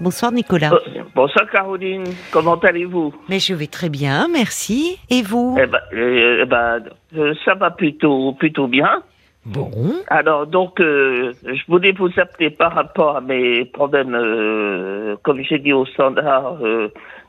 [0.00, 0.70] Bonsoir Nicolas.
[1.16, 3.12] Bonsoir Caroline, comment allez-vous?
[3.28, 4.96] Mais je vais très bien, merci.
[5.10, 5.56] Et vous?
[5.60, 6.84] Eh ben, euh, eh ben,
[7.16, 9.02] euh, ça va plutôt plutôt bien.
[9.44, 9.68] Bon.
[10.06, 15.58] Alors donc, euh, je voulais vous appeler par rapport à mes problèmes, euh, comme j'ai
[15.58, 16.58] dit au standard,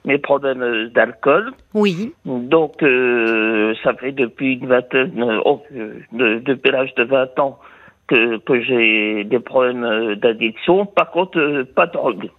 [0.05, 1.51] mes problèmes d'alcool.
[1.73, 2.13] Oui.
[2.25, 2.73] Donc,
[3.83, 5.63] ça fait depuis une vingtaine, oh,
[6.11, 7.57] de- depuis l'âge de 20 ans
[8.07, 10.85] que, que j'ai des problèmes d'addiction.
[10.85, 12.29] Par contre, pas de drogue.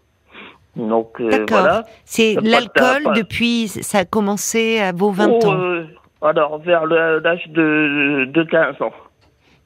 [0.77, 1.47] Donc, euh, D'accord.
[1.61, 1.85] voilà.
[2.05, 5.55] C'est l'alcool depuis, ça a commencé à vos 20 Oh, ans.
[5.57, 5.85] euh,
[6.23, 8.93] alors, vers l'âge de, de 15 ans.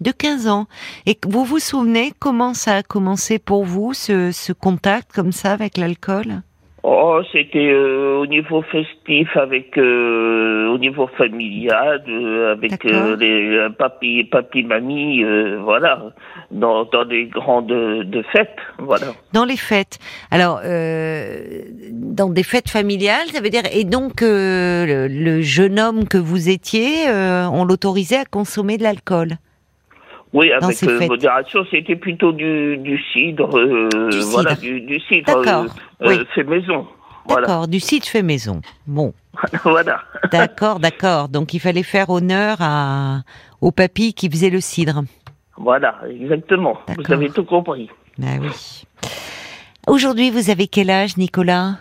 [0.01, 0.67] De 15 ans.
[1.07, 5.53] Et vous vous souvenez comment ça a commencé pour vous, ce, ce contact comme ça
[5.53, 6.43] avec l'alcool?
[6.87, 13.57] Oh, c'était euh, au niveau festif, avec euh, au niveau familial, euh, avec euh, les
[13.57, 16.13] euh, papi, papi, mamie, euh, voilà,
[16.51, 19.07] dans, dans des grandes de fêtes, voilà.
[19.33, 19.99] Dans les fêtes.
[20.31, 23.63] Alors, euh, dans des fêtes familiales, ça veut dire.
[23.73, 28.77] Et donc, euh, le, le jeune homme que vous étiez, euh, on l'autorisait à consommer
[28.77, 29.39] de l'alcool?
[30.35, 34.61] Oui, avec euh, modération, c'était plutôt du, du cidre, euh, Du voilà, cidre.
[34.63, 35.65] du, du cidre D'accord,
[36.03, 36.15] euh, oui.
[36.19, 36.87] euh, fait maison,
[37.27, 38.61] voilà, D'accord, du site fait maison.
[38.87, 39.15] Bon.
[39.65, 40.01] voilà.
[40.31, 41.29] D'accord, d'accord.
[41.29, 43.21] Donc il fallait faire honneur à
[43.61, 45.03] au papy qui faisait le cidre.
[45.57, 46.79] Voilà, exactement.
[46.99, 47.89] Vous avez tout compris.
[48.23, 48.83] Ah oui.
[49.87, 51.77] Aujourd'hui, vous avez quel âge, Nicolas?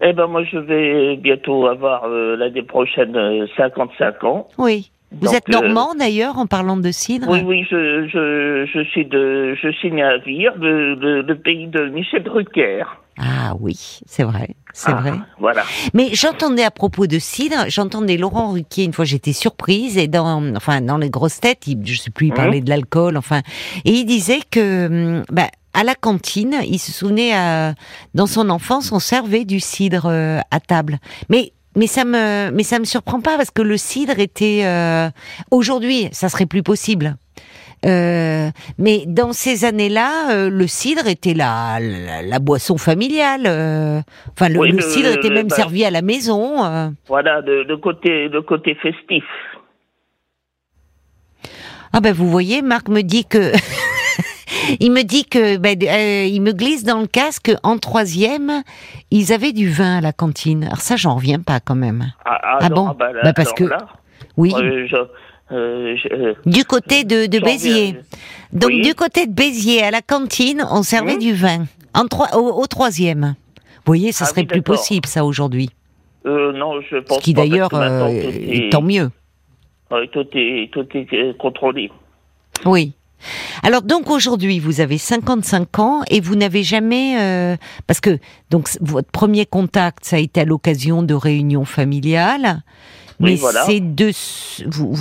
[0.00, 4.48] Eh ben moi, je vais bientôt avoir euh, l'année prochaine euh, 55 ans.
[4.56, 4.90] Oui.
[5.10, 8.84] Vous Donc, êtes euh, normand d'ailleurs en parlant de cidre Oui, oui, je, je, je
[8.90, 12.84] suis de, je suis à Vire, le, le, le pays de Michel Drucker.
[13.20, 15.14] Ah oui, c'est vrai, c'est Ah, vrai.
[15.40, 15.62] Voilà.
[15.94, 20.54] Mais j'entendais à propos de cidre, j'entendais Laurent Ruquier une fois, j'étais surprise et dans,
[20.54, 22.36] enfin, dans les grosses têtes, il, je sais plus, il Mhm.
[22.36, 23.40] parlait de l'alcool, enfin,
[23.84, 24.86] et il disait que,
[25.18, 27.74] hum, bah, à la cantine, il se souvenait, à,
[28.14, 30.98] dans son enfance, on servait du cidre euh, à table.
[31.28, 35.08] Mais mais ça me mais ça me surprend pas parce que le cidre était euh,
[35.50, 37.16] aujourd'hui, ça serait plus possible.
[37.86, 43.44] Euh, mais dans ces années-là, euh, le cidre était la, la, la boisson familiale.
[43.46, 44.00] euh,
[44.32, 46.64] enfin, le, Oui, le cidre était même bah- servi à la maison.
[46.64, 46.88] euh.
[47.06, 49.22] Voilà, le, le côté, le côté festif.
[51.92, 53.52] Ah ben vous voyez, Marc me dit que
[54.80, 58.62] il me dit que ben, euh, il me glisse dans le casque en troisième,
[59.10, 60.64] ils avaient du vin à la cantine.
[60.64, 62.12] Alors ça, j'en reviens pas quand même.
[62.24, 63.78] Ah, ah, Ah non, bon bah, là, Bah, parce que- là,
[64.36, 67.92] Oui, euh, je- euh, je- euh, du côté de, Béziers.
[67.92, 68.00] viens-
[68.52, 68.82] Donc Oui.
[68.82, 71.18] du côté de Béziers, à la cantine, on servait Mhm.
[71.20, 71.64] du vin
[71.94, 73.34] en trois, au, au troisième.
[73.84, 75.70] Vous voyez, ça Ah serait oui, plus possible ça aujourd'hui.
[76.26, 79.10] euh, non, je pense Ce qui d'ailleurs, euh, est- tant mieux.
[79.90, 81.90] ouais, tout est, tout est contrôlé.
[82.66, 82.92] Oui.
[83.62, 87.56] Alors donc aujourd'hui vous avez 55 ans et vous n'avez jamais euh,
[87.86, 88.18] parce que
[88.50, 92.62] donc votre premier contact ça a été à l'occasion de réunions familiales
[93.20, 93.62] Oui, mais voilà.
[93.62, 94.10] c'est de
[94.66, 94.92] vous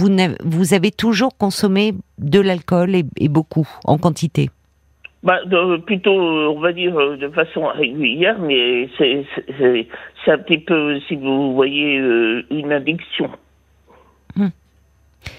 [0.44, 4.50] vous, avez toujours consommé de l'alcool et, et beaucoup en quantité.
[5.24, 11.00] Bah, de- plutôt, on va dire, euh, de façon régulière, mais c'est un petit peu,
[11.08, 13.30] si vous voyez, euh, une addiction.
[14.36, 14.48] Hmm.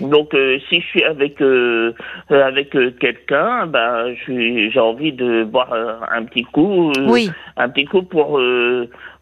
[0.01, 1.93] Donc, euh, si je suis avec euh,
[2.31, 5.73] euh, avec euh, quelqu'un, bah, j'ai envie de boire
[6.11, 7.31] un petit coup, Oui.
[7.57, 8.41] un petit coup pour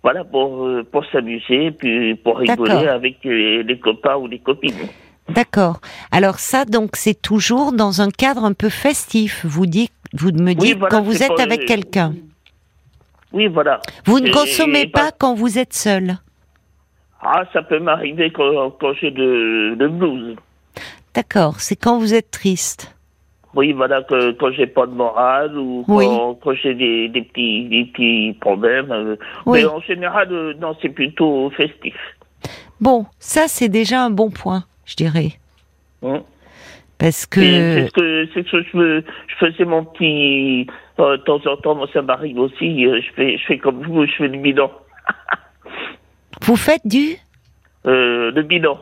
[0.02, 4.88] voilà pour pour s'amuser, puis pour rigoler avec les, copains ou les copines.
[5.28, 5.80] D'accord.
[6.12, 9.44] Alors ça donc c'est toujours dans un cadre un peu festif.
[9.44, 12.12] Vous dites vous me dites voilà, quand vous êtes avec quelqu'un.
[13.32, 13.80] Oui, voilà.
[14.04, 16.16] Vous ne consommez pas quand vous êtes seul.
[17.20, 20.36] Ah, ça peut m'arriver quand, quand j'ai de, de blues.
[21.16, 21.60] D'accord.
[21.60, 22.94] C'est quand vous êtes triste?
[23.54, 26.06] Oui, voilà, que, quand j'ai pas de morale ou quand, Oui.
[26.42, 28.92] quand j'ai des, des, petits, des petits problèmes.
[28.92, 29.16] euh,
[29.46, 29.60] Oui.
[29.60, 31.94] Mais en général, euh, non, c'est plutôt festif.
[32.82, 35.32] Bon, ça c'est déjà un bon point, je dirais.
[36.02, 36.22] Hein?
[36.98, 40.66] Parce que C'est ce que, c'est ce que je, me- je faisais mon petit...
[40.98, 42.84] euh, de temps en temps, moi, ça m'arrive aussi.
[42.84, 44.70] je, fais, je fais comme vous, je fais le bilan.
[46.42, 47.16] vous faites du?
[47.86, 48.78] Euh, le bilan.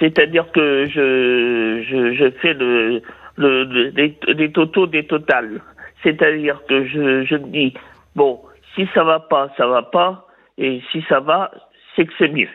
[0.00, 3.02] C'est-à-dire que je, je, je fais le,
[3.36, 5.60] le, le- les, les totaux des totales.
[6.02, 7.74] C'est-à-dire que je, je me dis,
[8.16, 8.40] bon,
[8.74, 10.26] si ça va pas, ça va pas,
[10.58, 11.50] et si ça va,
[11.94, 12.48] c'est que c'est mieux.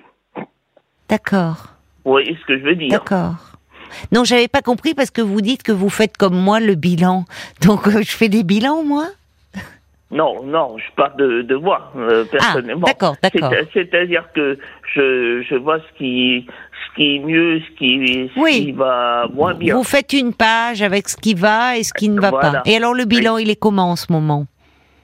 [1.08, 1.68] D'accord,
[2.04, 2.90] Vous voyez ce que je veux dire?
[2.90, 3.36] D'accord.
[4.12, 7.26] Non, j'avais pas compris parce que vous dites que vous faites comme moi le bilan.
[7.66, 9.06] Donc euh, je fais des bilans moi?
[10.12, 12.86] Non, non, je parle de, de moi, euh, personnellement.
[12.88, 13.52] Ah, d'accord, d'accord.
[13.52, 14.58] C'est- C'est-à-dire que
[14.94, 16.48] je, je vois ce qui,
[16.96, 18.66] qui est mieux, ce qui, ce Oui.
[18.66, 19.76] qui va moins bien.
[19.76, 22.52] Vous faites une page avec ce qui va et ce qui ne va Voilà.
[22.52, 22.62] pas.
[22.66, 24.46] Et alors le bilan, il est comment en ce moment?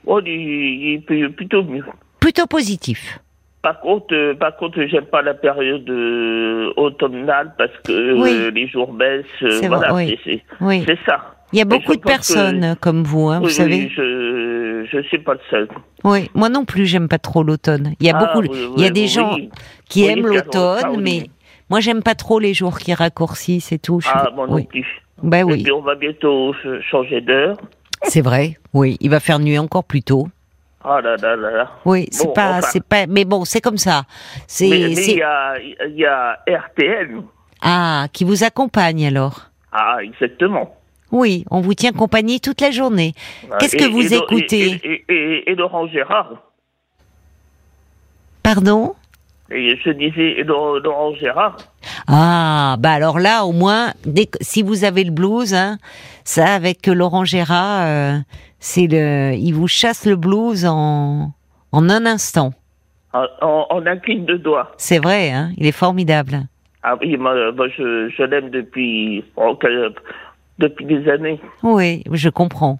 [0.06, 1.84] Oh, il, est plutôt mieux.
[2.20, 3.20] Plutôt positif.
[3.62, 8.52] Par contre, euh, par contre, j'aime pas la période euh, automnale parce que euh, Oui.
[8.56, 9.26] les jours baissent.
[9.44, 10.18] euh, C'est voilà, vrai,
[10.62, 10.86] oui.
[11.06, 11.36] ça.
[11.54, 13.76] Il y a beaucoup de personnes comme vous, hein, vous savez.
[13.76, 15.68] oui, je je suis pas le seul.
[16.04, 17.94] Oui, moi non plus, j'aime pas trop l'automne.
[18.00, 18.48] Il y a Ah, beaucoup,
[18.78, 19.38] il y a des gens
[19.88, 21.02] qui aiment l'automne, Caroline.
[21.04, 21.24] mais
[21.72, 24.00] moi j'aime pas trop les jours qui raccourcissent et tout.
[24.06, 24.66] Ah, moi non oui.
[24.66, 24.86] plus.
[25.24, 27.58] Ben Et oui, puis on va bientôt ch- changer d'heure.
[28.04, 28.58] c'est vrai.
[28.74, 30.28] Oui, il va faire nuit encore plus tôt.
[30.84, 31.72] Ah là là là là.
[31.86, 32.68] Oui, c'est Bon, pas, enfin.
[32.72, 34.04] c'est pas, mais bon, c'est comme ça.
[34.48, 35.54] C'est, Mais il y a,
[35.88, 37.22] y a RTL.
[37.62, 39.50] ah, qui vous accompagne alors.
[39.72, 40.76] Ah, exactement.
[41.12, 43.14] Oui, on vous tient compagnie toute la journée.
[43.60, 46.42] Qu'est-ce que Et- vous et- écoutez et, et, et- et Laurent Gérard.
[48.44, 48.96] Pardon?
[49.54, 51.58] Et je disais Laurent Gérard.
[52.08, 55.78] Ah, bah alors là, au moins, dès que- si vous avez le blues, hein,
[56.24, 58.18] ça avec Laurent Gérard, euh,
[58.60, 61.32] c'est le, il vous chasse le blues en,
[61.72, 62.54] en un instant.
[63.14, 64.72] En, en, en un clin de doigts.
[64.78, 66.44] C'est vrai, hein, il est formidable.
[66.84, 69.58] Ah oui, moi, moi, je, je l'aime depuis, oh,
[70.60, 71.40] depuis des années.
[71.62, 72.80] Oui, je comprends,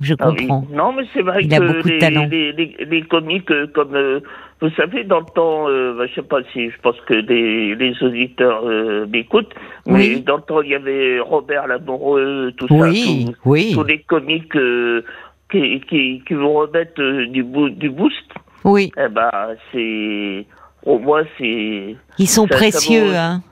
[0.00, 0.36] je Ah oui.
[0.46, 0.64] comprends.
[0.72, 2.26] Non, mais c'est vrai Il que a beaucoup de les, talent.
[2.30, 4.20] les, les, les comiques euh, comme, euh,
[4.60, 7.94] vous savez, dans le temps, euh, bah, je sais pas si, je pense que les,
[8.02, 9.52] auditeurs euh, m'écoutent,
[9.86, 13.98] mais dans le temps, il y avait Robert Lamoureux, tout Oui, ça, tout- tous les
[14.00, 15.02] comiques euh,
[15.50, 18.26] qui, qui, qui vous remettent du, boo- du boost.
[18.64, 18.90] oui.
[18.96, 19.30] Eh ben,
[19.72, 20.46] c'est,
[20.84, 23.42] au moins, c'est, Ils sont précieux, hein.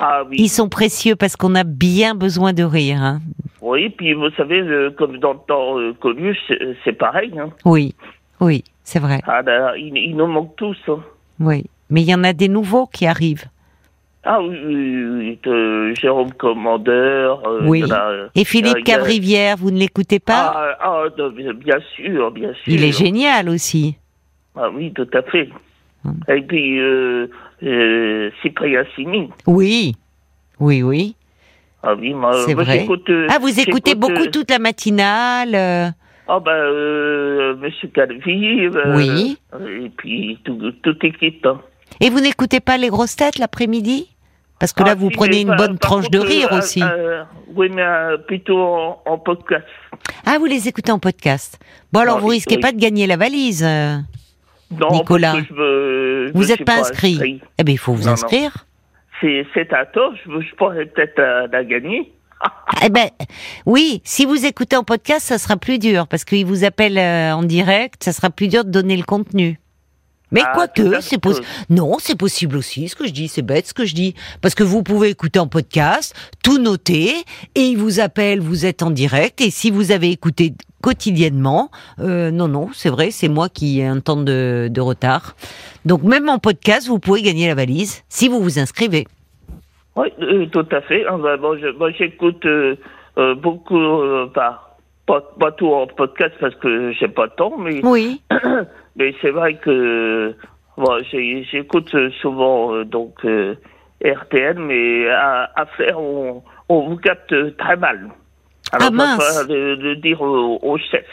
[0.00, 0.36] ah oui.
[0.40, 3.20] Ils sont précieux parce qu'on a bien besoin de rire, hein.
[3.62, 6.52] Oui, puis vous savez, euh, comme dans le temps euh, Coluche,
[6.84, 7.32] c'est pareil.
[7.38, 7.50] Hein.
[7.64, 7.94] Oui,
[8.40, 9.20] oui, c'est vrai.
[9.26, 10.76] Ah, là, il, il nous manque tous.
[10.88, 11.00] hein.
[11.40, 13.44] Oui, mais il y en a des nouveaux qui arrivent.
[14.28, 17.46] Ah oui, oui, oui, euh, Jérôme Commandeur.
[17.46, 17.84] euh, Oui.
[18.34, 20.52] Et Philippe Cavrivière, vous ne l'écoutez pas?
[20.54, 22.72] Ah, ah, non, bien sûr, bien sûr.
[22.72, 23.96] Il est génial aussi.
[24.56, 25.48] Ah oui, tout à fait.
[26.04, 26.18] Hum.
[26.28, 26.78] Et puis,
[28.42, 29.28] Cyprien Sini.
[29.46, 29.94] Oui,
[30.60, 31.14] oui, oui.
[31.88, 32.80] Ah oui, moi, C'est moi, vrai.
[32.80, 35.54] j'écoute, euh, Ah, vous écoutez beaucoup euh, toute la matinale.
[35.54, 35.88] euh,
[36.26, 38.66] Ah ben, euh, Monsieur Calvi.
[38.66, 39.38] euh, Oui.
[39.84, 41.46] Et puis, tout, toute équipe.
[42.00, 44.08] Et vous n'écoutez pas les grosses têtes l'après-midi?
[44.58, 46.82] Parce que là, Ah, vous si, prenez une bonne tranche de rire euh, aussi.
[46.82, 47.22] euh,
[47.54, 49.66] oui, mais euh, plutôt en, en podcast.
[50.24, 51.60] Ah, vous les écoutez en podcast.
[51.92, 52.60] Bon, alors Non, vous risquez oui.
[52.62, 53.62] pas de gagner la valise.
[53.62, 57.40] Non, Nicolas, parce que je me- je Vous n'êtes pas inscrit.
[57.58, 58.12] Eh bien, il faut vous non.
[58.12, 58.66] inscrire.
[59.20, 62.12] C'est à tort, je, je pourrais peut-être euh, la gagner.
[62.84, 63.08] Eh ben,
[63.64, 67.32] oui, si vous écoutez en podcast, ça sera plus dur parce qu'il vous appelle euh,
[67.32, 69.58] en direct, ça sera plus dur de donner le contenu.
[70.32, 71.46] Mais Ah, quoique, c'est possible.
[71.70, 72.88] Non, c'est possible aussi.
[72.88, 75.38] Ce que je dis, c'est bête ce que je dis, parce que vous pouvez écouter
[75.38, 77.14] en podcast, tout noter,
[77.54, 80.52] et il vous appelle, vous êtes en direct, et si vous avez écouté
[80.86, 85.34] quotidiennement, euh, non, non, c'est vrai, c'est moi qui ai un temps de, de retard.
[85.84, 89.04] Donc même en podcast, vous pouvez gagner la valise si vous vous inscrivez.
[89.96, 91.04] Oui, euh, tout à fait.
[91.08, 92.76] Ah, bah, bon, je- moi, j'écoute euh,
[93.18, 93.80] euh, beaucoup,
[94.32, 98.22] pas, pas, pas tout en podcast parce que j'ai pas le temps, mais, Oui.
[98.96, 100.34] mais c'est vrai que
[100.76, 100.98] bon,
[101.50, 101.90] j'écoute
[102.22, 103.26] souvent donc
[104.04, 108.08] RTL, mais à, à faire, on, on vous capte très mal.
[108.72, 109.18] Alors, Ah, mince.
[109.18, 111.04] va pas le, le dire au, au chef.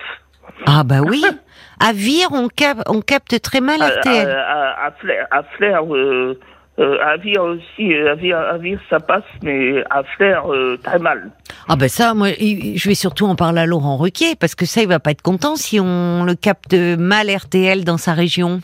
[0.66, 1.24] Ah bah oui.
[1.80, 4.30] À Vire, on, cap- on capte très mal À, RTL.
[4.30, 4.42] à,
[4.84, 6.40] à, à Flair, à Flair, euh,
[6.80, 10.78] euh, à Vire aussi, euh, à Vire, à Vire, ça passe, mais à Flair, euh,
[10.82, 11.32] très mal.
[11.68, 14.82] Ah ben ça, moi, je vais surtout en parler à Laurent Ruquier parce que ça,
[14.82, 18.62] il va pas être content si on le capte mal RTL dans sa région.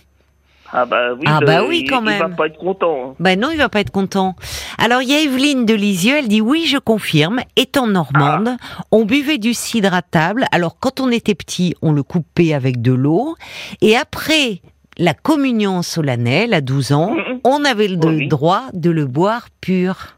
[0.71, 2.35] Ah bah oui, Ah le- bah oui, il, quand il va même.
[2.35, 3.09] pas être content.
[3.11, 3.15] hein.
[3.19, 4.35] Ben non, il va pas être content.
[4.77, 7.39] Alors il y a Evelyne de Lisieux, elle dit oui, je confirme.
[7.55, 8.51] Étant normande,
[8.91, 10.45] on buvait du cidre à table.
[10.51, 13.35] Alors quand on était petit, on le coupait avec de l'eau,
[13.81, 14.61] et après
[14.97, 18.27] la communion solennelle à 12 ans, on avait le Oui.
[18.27, 20.17] droit de le boire pur.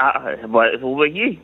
[0.00, 1.38] Ah, euh, ouais, vous voyez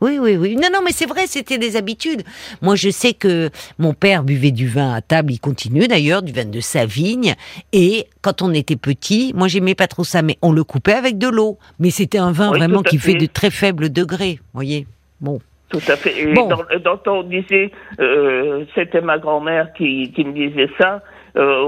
[0.00, 0.54] Oui, oui, oui.
[0.56, 2.22] Non, non, mais c'est vrai, c'était des habitudes.
[2.62, 6.32] Moi, je sais que mon père buvait du vin à table, il continue d'ailleurs, du
[6.32, 7.34] vin de sa vigne.
[7.72, 11.18] Et quand on était petit, moi, j'aimais pas trop ça, mais on le coupait avec
[11.18, 11.58] de l'eau.
[11.80, 13.18] Mais c'était un vin Oui, vraiment qui fait fait.
[13.18, 14.86] de très faibles degrés, voyez.
[15.20, 15.40] Bon.
[15.70, 16.18] Tout à fait.
[16.18, 16.48] Et Bon.
[16.48, 16.62] dans,
[17.08, 21.02] on disait, euh, c'était ma grand-mère qui, qui me disait ça.
[21.36, 21.60] Euh,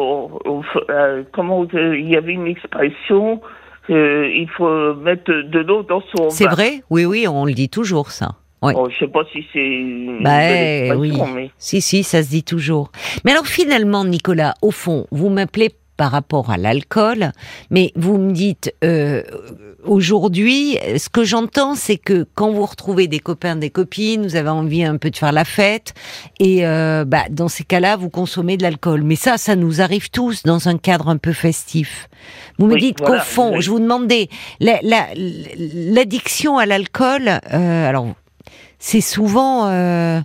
[0.47, 3.41] on- euh, comment il y avait une expression,
[3.91, 7.69] euh, il faut mettre de l'eau dans son C'est vrai Oui, oui, on le dit
[7.69, 8.37] toujours, ça.
[8.63, 8.75] Oui.
[8.75, 11.19] Bon, je sais pas si c'est Bah, oui.
[11.35, 12.93] mais Si, si, ça se dit toujours.
[13.25, 15.71] Mais alors finalement, Nicolas, au fond, vous m'appelez
[16.01, 17.33] par rapport à l'alcool,
[17.69, 19.23] mais vous me dites euh,
[19.85, 24.49] aujourd'hui, ce que j'entends, c'est que quand vous retrouvez des copains, des copines, vous avez
[24.49, 25.93] envie un peu de faire la fête,
[26.39, 29.03] et euh, bah, dans ces cas-là, vous consommez de l'alcool.
[29.03, 32.09] Mais ça, ça nous arrive tous dans un cadre un peu festif.
[32.59, 33.61] Vous me dites voilà, qu'au fond, oui.
[33.61, 38.07] je vous demandais, la- la- l'addiction à l'alcool, euh, alors
[38.79, 40.23] c'est souvent, euh,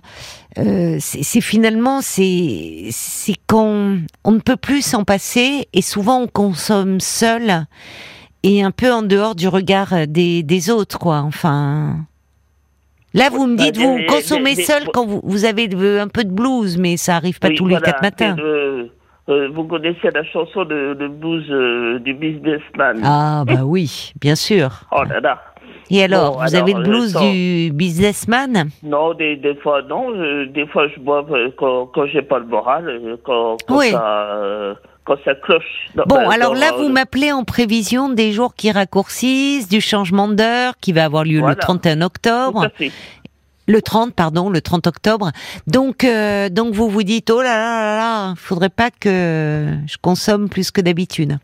[0.58, 6.26] euh, c'est finalement, c'est c'est quand on ne peut plus s'en passer et souvent on
[6.28, 7.66] consomme seul
[8.42, 11.18] et un peu en dehors du regard des, des autres, quoi.
[11.20, 11.96] Enfin.
[13.14, 16.22] Là, vous me Bah, dites, vous des- consommez seul quand vous, vous avez un peu
[16.24, 18.36] de blues, mais ça arrive pas Oui, tous les quatre matins.
[18.38, 18.88] euh,
[19.54, 23.00] vous connaissez la chanson de, de blues euh, du businessman.
[23.02, 24.82] Ah, bah oui, bien sûr.
[24.92, 25.40] Oh là là.
[25.90, 28.70] Et alors, Bon, vous alors, avez le blues du businessman?
[28.82, 30.10] Non, des, des fois non.
[30.14, 33.78] euh, des fois je bois euh, quand, quand j'ai pas le moral, euh, quand, quand
[33.78, 33.90] Oui.
[33.92, 34.02] ça
[34.34, 34.74] euh,
[35.04, 35.88] quand ça cloche.
[35.94, 40.74] Bon, ben, alors là, vous m'appelez en prévision des jours qui raccourcissent, du changement d'heure
[40.80, 41.54] qui va avoir lieu Voilà.
[41.54, 42.64] le 31 Tout octobre.
[42.64, 42.90] à fait.
[43.68, 45.30] Le 30, pardon, le 30 octobre.
[45.68, 49.96] Donc, euh, donc vous vous dites, oh là là là là, faudrait pas que je
[50.02, 51.38] consomme plus que d'habitude.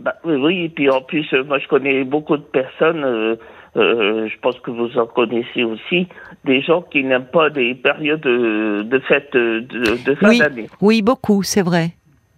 [0.00, 3.36] Bah, oui, oui, et puis en plus, euh, moi je connais beaucoup de personnes, euh,
[3.76, 6.06] euh, je pense que vous en connaissez aussi,
[6.44, 10.66] des gens qui n'aiment pas des périodes de, de fête de, de fin Oui, d'année.
[10.80, 11.90] oui, beaucoup, c'est vrai.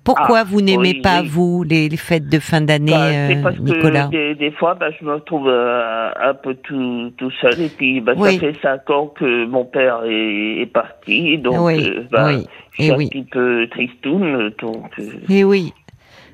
[0.05, 1.29] Pourquoi Ah, vous n'aimez oui, pas, oui.
[1.29, 4.75] vous, les, les fêtes de fin d'année, Bah, c'est euh, Nicolas que des, des fois,
[4.75, 8.35] bah, je me retrouve un peu tout, tout seul, et puis bah, Oui.
[8.35, 12.41] ça fait cinq ans que mon père est, est parti, donc euh,
[12.73, 14.91] je suis et un petit peu tristoun, donc...
[14.99, 15.75] euh, Eh oui.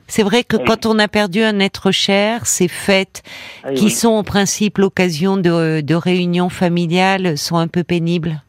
[0.07, 0.63] C'est vrai que Oui.
[0.67, 3.23] quand on a perdu un être cher, ces fêtes
[3.65, 3.91] ah qui oui.
[3.91, 8.43] sont en principe l'occasion de, de réunions familiales sont un peu pénibles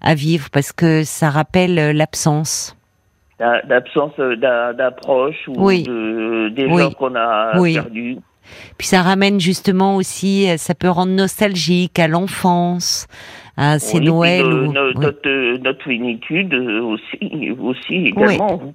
[0.00, 2.76] à vivre parce que ça rappelle euh, l'absence.
[3.38, 8.18] La- L'absence euh, d'approche ou de, des gens qu'on a perdus.
[8.78, 13.06] Puis ça ramène justement aussi, euh, ça peut rendre nostalgique à l'enfance,
[13.56, 14.44] à ces Noëls.
[14.46, 14.68] oui.
[14.94, 18.72] notre, notre finitude aussi, aussi également.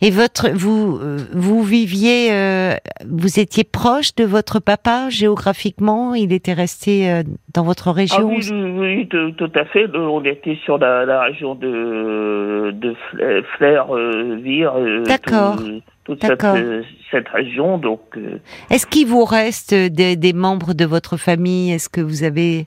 [0.00, 2.74] Et votre, vous, euh, vous viviez, euh,
[3.08, 6.14] vous étiez proche de votre papa géographiquement?
[6.14, 7.22] Il était resté euh,
[7.54, 8.28] dans votre Ah région?
[8.28, 9.86] oui, oui, oui, tout, à fait.
[9.96, 15.56] On était sur la, la région de, de Fla- Flers, euh, Vire, euh, D'accord.
[15.56, 16.56] tout- toute cette, D'accord.
[16.56, 17.78] euh, cette région.
[17.78, 18.38] Donc, euh,
[18.70, 21.70] Est-ce qu'il vous reste des, des membres de votre famille?
[21.70, 22.66] Est-ce que vous avez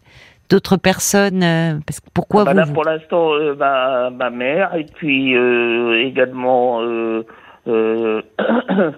[0.49, 4.29] d'autres personnes euh, Parce que pourquoi bah vous, là, vous- pour l'instant, euh, ma, ma
[4.29, 7.23] mère et puis euh, également, euh,
[7.67, 8.21] euh,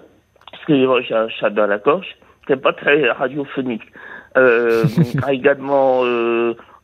[0.54, 2.06] excusez-moi, j'ai un chat dans la gorge.
[2.46, 3.82] C'est pas très radiophonique.
[5.30, 6.02] Également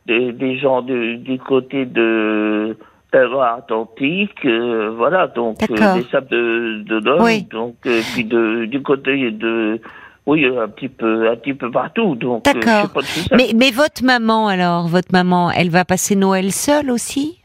[0.05, 2.75] des, des gens de- du côté de
[3.13, 7.43] la Loire-Atlantique, euh, voilà, donc euh, des sables de, de Oui.
[7.43, 9.79] donc euh, puis de, du côté de
[10.25, 12.15] oui, un petit peu, un petit peu partout.
[12.15, 13.03] Donc, euh, D'accord.
[13.03, 13.35] ça.
[13.35, 17.41] mais, mais votre maman alors, votre maman, elle va passer Noël seule aussi?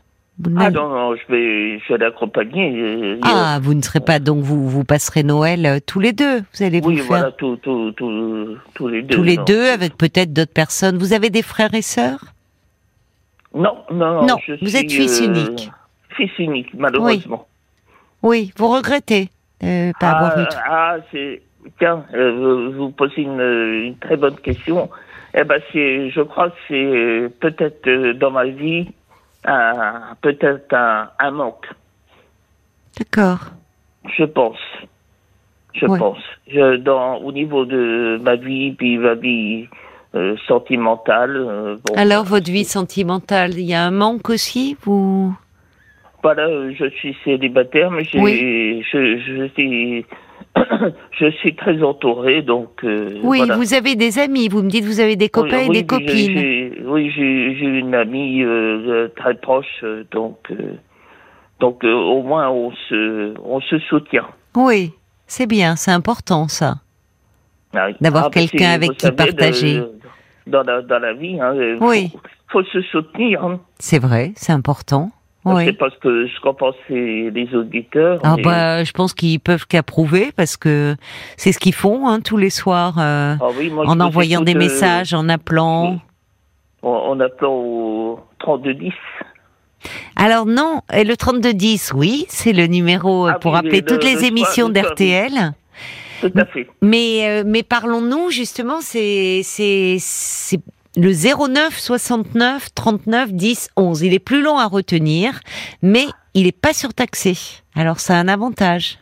[0.56, 2.72] Ah non, non, je vais, je vais l'accompagner.
[2.80, 6.38] euh, Ah, vous ne serez pas donc vous vous passerez Noël euh, tous les deux.
[6.54, 9.14] Vous allez oui, vous faire voilà, tout, tout, tous les deux.
[9.14, 9.44] tous les non.
[9.44, 10.96] deux avec peut-être d'autres personnes.
[10.96, 12.24] Vous avez des frères et sœurs?
[13.54, 14.36] Non, non, non.
[14.46, 15.70] Je vous suis, êtes fils euh, unique.
[16.16, 17.46] Fils unique, malheureusement.
[18.22, 19.28] Oui, vous regrettez
[19.62, 20.44] euh, pas avoir eu.
[20.56, 21.42] ah, ah, c'est.
[21.78, 24.88] Tiens, euh, vous, posez une, une très bonne question.
[25.34, 28.88] Eh ben, c'est, je crois que c'est euh, peut-être euh, dans ma vie
[29.44, 31.66] un, peut-être un, un manque.
[32.98, 33.38] D'accord.
[34.16, 34.58] Je pense.
[35.74, 35.98] Je Ouais.
[35.98, 36.18] pense.
[36.48, 39.68] Je, dans, au niveau de ma vie, puis ma vie
[40.14, 41.36] euh, sentimentale.
[41.36, 45.32] euh, bon, Alors votre vie sentimentale, il y a un manque aussi Vous
[46.22, 48.82] Voilà, je suis célibataire, mais j'ai, Oui.
[48.90, 50.04] je, je suis,
[51.18, 52.82] je suis très entouré, donc.
[52.84, 53.56] euh, Oui, voilà.
[53.56, 54.48] vous avez des amis.
[54.48, 56.74] Vous me dites vous avez des copains Oui, et oui, des copines.
[56.86, 58.48] oui, j'ai, une amie euh,
[58.88, 60.74] euh, très proche, donc, euh,
[61.60, 64.26] donc au moins on se, on se soutient.
[64.56, 64.92] Oui,
[65.26, 66.76] c'est bien, c'est important ça.
[67.74, 69.76] Ah, D'avoir bah, quelqu'un avec qui savez, partager.
[69.78, 69.92] de-
[70.48, 72.10] dans, la, dans la vie, hein, il faut, Oui.
[72.48, 73.44] faut se soutenir.
[73.44, 73.60] Hein.
[73.78, 75.10] C'est vrai, c'est important.
[75.42, 75.72] C'est Oui.
[75.72, 78.20] parce que ce qu'en pensent les les auditeurs.
[78.22, 80.96] Ah mais- bah, je pense qu'ils peuvent qu'approuver parce que
[81.38, 84.42] c'est ce qu'ils font hein, tous les soirs euh, Ah oui, moi, je en envoyant
[84.42, 85.98] des euh, messages, en appelant.
[86.82, 88.92] en, en appelant au 3210.
[90.14, 94.04] Alors non, et le 3210, oui, c'est le numéro euh, Ah pour appeler le- toutes
[94.04, 95.52] les le émissions d'RTL.
[96.20, 96.68] Tout à fait.
[96.82, 99.40] Mais euh, mais parlons-nous justement, c'est
[100.96, 104.02] le 09 69 39 10 11.
[104.02, 105.40] Il est plus long à retenir,
[105.82, 106.04] mais
[106.34, 107.34] il est pas surtaxé.
[107.74, 108.98] Alors ça a un avantage.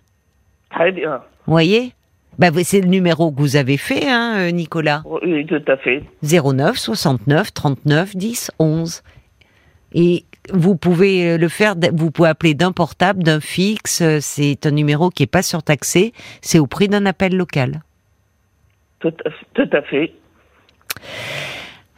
[0.70, 1.22] Très bien.
[1.46, 1.92] Vous voyez?
[2.38, 5.02] Bah, c'est le numéro que vous avez fait, hein, euh, Nicolas.
[5.04, 6.04] Oui, tout à fait.
[6.22, 9.02] 09 69 39 10 11.
[9.94, 14.02] Et vous pouvez le faire, vous pouvez appeler d'un portable, d'un fixe.
[14.20, 16.12] C'est un numéro qui n'est pas surtaxé.
[16.42, 17.82] C'est au prix d'un appel local.
[19.00, 20.12] Tout à, tout à fait.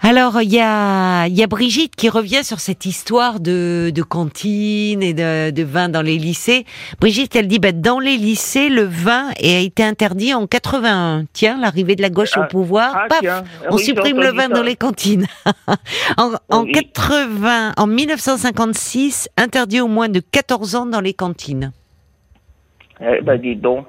[0.02, 5.02] Alors, il y a, y a Brigitte qui revient sur cette histoire de, de cantine
[5.02, 6.64] et de, de, vin dans les lycées.
[7.00, 11.26] Brigitte, elle dit, bah, dans les lycées, le vin a été interdit en 81.
[11.34, 14.62] Tiens, l'arrivée de la gauche au ah, pouvoir, ah, paf, on supprime le vin dans
[14.62, 15.26] les cantines.
[16.16, 21.72] en, en 80, en 1956, interdit au moins de 14 ans dans les cantines.
[23.02, 23.86] Eh ben, dis donc.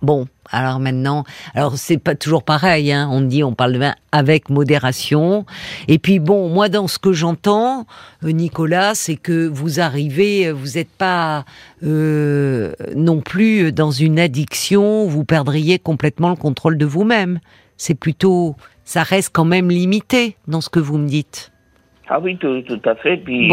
[0.00, 1.24] Bon, alors maintenant,
[1.54, 2.92] alors c'est pas toujours pareil.
[2.92, 3.08] Hein.
[3.10, 5.44] On dit, on parle de vin avec modération.
[5.88, 7.86] Et puis bon, moi dans ce que j'entends,
[8.24, 11.44] euh, Nicolas, c'est que vous arrivez, euh, vous n'êtes pas
[11.84, 15.06] euh, non plus dans une addiction.
[15.06, 17.40] Vous perdriez complètement le contrôle de vous-même.
[17.76, 21.52] C'est plutôt, ça reste quand même limité dans ce que vous me dites.
[22.08, 23.18] Ah oui, tout, à fait.
[23.18, 23.52] Puis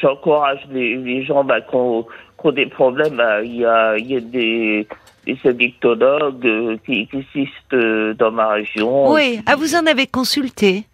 [0.00, 2.06] j'encourage les, gens bah, qui, ont,
[2.52, 3.16] des problèmes.
[3.16, 4.88] Bah, il y a des
[5.26, 9.12] des addictologues euh, qui, existent euh, dans ma région.
[9.12, 10.84] Oui, ah, vous en avez consulté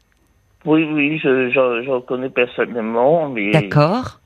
[0.64, 1.20] Oui, oui,
[1.52, 3.32] j'en connais personnellement.
[3.52, 4.20] D'accord.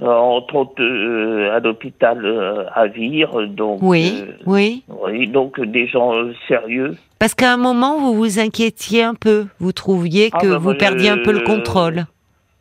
[0.00, 0.82] Euh, entre autres
[1.52, 3.80] à l'hôpital à Vire, donc.
[3.82, 4.82] Oui, oui.
[4.88, 6.12] Oui, donc des gens
[6.48, 6.96] sérieux.
[7.18, 9.46] Parce qu'à un moment, vous vous inquiétiez un peu.
[9.58, 12.06] Vous trouviez ah, que ben, vous perdiez un peu le contrôle.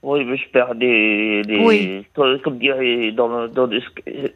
[0.02, 2.06] Oui, mais je perds des, des
[2.44, 3.82] comme dirait dans dans des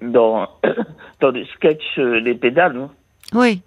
[0.02, 0.50] dans
[1.22, 2.76] dans des sketchs les euh, pédales.
[2.76, 2.90] Hein.
[3.34, 3.62] Oui.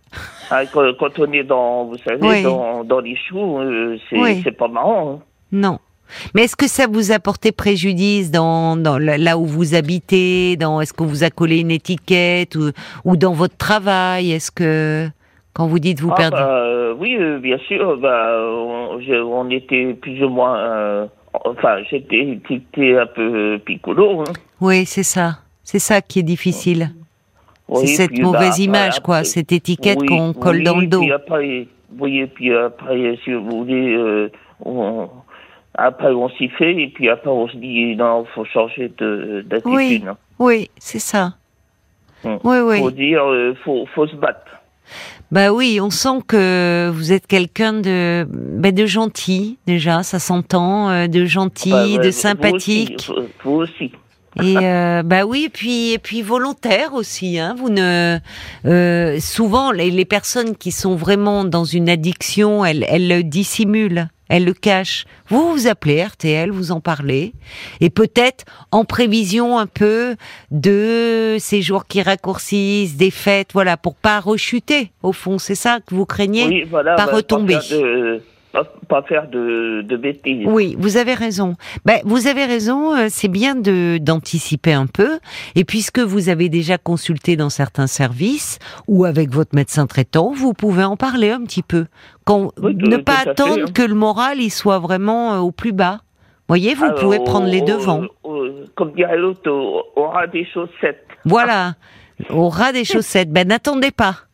[0.50, 5.14] Ah, quand, on est dans vous savez dans dans les choux, euh, c'est pas marrant.
[5.14, 5.18] Hein.
[5.52, 5.78] Non.
[6.34, 10.80] Mais est-ce que ça vous a porté préjudice dans, dans là où vous habitez dans
[10.80, 12.70] est-ce qu'on vous a collé une étiquette ou,
[13.04, 14.30] ou dans votre travail?
[14.30, 15.08] Est-ce que
[15.52, 17.96] quand vous dites vous ah, perdez bah, euh, Oui, bien sûr.
[17.96, 21.08] Bah, on, on, était plus ou moins
[21.44, 24.20] Enfin, j'étais un peu piccolo.
[24.20, 24.32] Hein.
[24.60, 25.38] Oui, c'est ça.
[25.62, 26.90] C'est ça qui est difficile.
[27.74, 31.00] c'est cette mauvaise image, quoi, cette étiquette qu'on colle dans le dos.
[31.00, 31.66] Puis après,
[31.98, 34.30] oui, puis après, si vous voulez, euh,
[34.64, 35.08] on,
[35.74, 39.62] après on s'y fait, et puis après on se dit, non, il faut changer d'attitude.
[39.66, 40.16] Oui, hein.
[40.38, 41.34] oui c'est ça.
[42.24, 42.38] Hum.
[42.44, 42.78] Oui, oui.
[42.78, 44.40] Faut dire, euh, faut, faut se battre.
[45.32, 50.88] Bah oui, on sent que vous êtes quelqu'un de, bah de gentil déjà, ça s'entend,
[50.90, 53.10] euh, de gentil, bah, de sympathique.
[53.44, 53.90] Vous aussi.
[54.40, 57.40] Et euh, bah oui, puis et puis volontaire aussi.
[57.40, 57.56] Hein.
[57.58, 58.18] Vous ne
[58.66, 64.08] euh, souvent les, les, personnes qui sont vraiment dans une addiction, elles, elles le dissimulent
[64.28, 65.04] elle le cache.
[65.28, 67.32] Vous vous appelez RTL, vous en parlez,
[67.80, 70.16] et peut-être en prévision un peu
[70.50, 74.92] de ces jours qui raccourcissent, des fêtes, voilà, pour pas rechuter.
[75.02, 77.58] Au fond, c'est ça que vous craignez, oui, voilà, pas retomber
[78.88, 80.46] pas, faire de, de, bêtises.
[80.46, 81.56] Oui, vous avez raison.
[81.84, 85.18] Ben, vous avez raison, euh, c'est bien de d'anticiper un peu.
[85.54, 90.54] Et puisque vous avez déjà consulté dans certains services ou avec votre médecin traitant, vous
[90.54, 91.86] pouvez en parler un petit peu.
[92.24, 93.72] Quand, ne pas attendre hein.
[93.72, 96.00] que le moral il soit vraiment euh, au plus bas.
[96.48, 98.04] Voyez, vous pouvez prendre les devants.
[98.76, 101.04] comme dirait l'autre, au ras des chaussettes.
[101.24, 101.74] Voilà,
[102.30, 103.30] au ras des chaussettes.
[103.30, 104.25] Ben, n'attendez pas.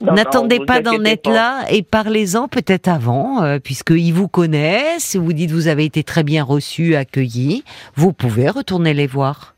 [0.00, 5.50] N'attendez pas d'en être là et parlez-en peut-être avant, euh, puisqu'ils vous connaissent, vous dites
[5.50, 9.54] vous avez été très bien reçu, accueilli, vous pouvez retourner les voir.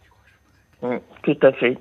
[0.82, 1.76] Mmh, tout à fait.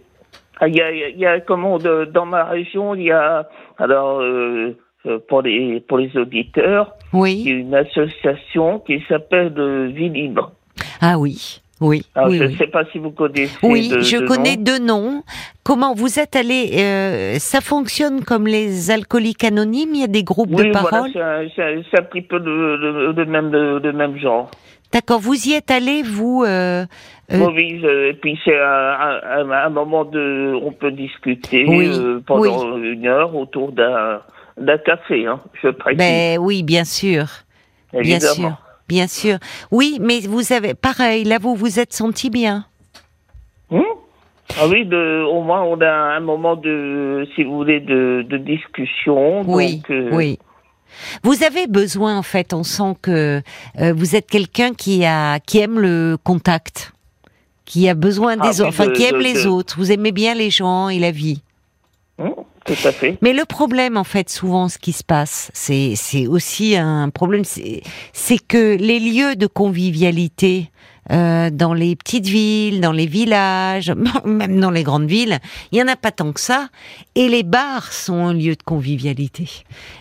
[0.60, 4.76] Ah, il y, a, y a comment dans ma région, il y a alors euh,
[5.06, 7.44] euh, pour les pour les auditeurs, oui.
[7.46, 9.54] il y a une association qui s'appelle
[9.94, 10.52] Vie Libre.
[11.00, 11.62] Ah oui.
[11.80, 13.56] Oui, je ne sais pas si vous connaissez.
[13.62, 15.24] Oui, je connais deux noms.
[15.64, 19.94] Comment vous êtes allé euh, Ça fonctionne comme les alcooliques anonymes?
[19.94, 23.92] Il y a des groupes de parole Oui, c'est un, petit peu le, même, le,
[23.92, 24.50] même genre.
[24.92, 26.86] D'accord, vous y êtes allé, vous euh,
[27.32, 30.58] euh Oui, et puis c'est un, un, moment de...
[30.64, 36.00] On peut discuter euh, pendant une heure autour d'un café, hein, je précise.
[36.00, 37.26] Ben, oui, bien sûr.
[37.94, 38.20] Évidemment.
[38.20, 38.67] Bien sûr.
[38.88, 39.38] Bien sûr.
[39.72, 42.66] Oui, mais vous avez, pareil, là, vous vous êtes senti bien.
[43.70, 43.82] Hmm?
[44.58, 49.42] ah oui, de, au moins, on a un moment de, si vous voulez, de, discussion.
[49.42, 50.40] Oui, euh, oui.
[51.24, 53.42] Vous avez besoin, en fait, on sent que
[53.80, 56.94] euh, vous êtes quelqu'un qui a, qui aime le contact,
[57.66, 59.76] qui a besoin des ah autres, enfin, qui aime les autres.
[59.78, 61.42] Vous aimez bien les gens et la vie.
[62.18, 62.30] Hmm?
[62.68, 63.18] Tout à fait.
[63.22, 67.82] Mais le problème, en fait, souvent, ce qui se passe, c'est aussi un problème, c'est
[68.48, 70.70] que les lieux de convivialité
[71.10, 73.94] euh, dans les petites villes, dans les villages,
[74.26, 75.40] même dans les grandes villes,
[75.72, 76.68] il y en a pas tant que ça.
[77.16, 79.50] Et les bars sont un lieu de convivialité.